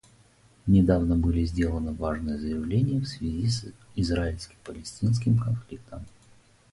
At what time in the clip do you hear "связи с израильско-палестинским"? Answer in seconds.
3.07-5.37